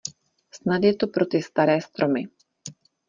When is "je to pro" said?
0.83-1.25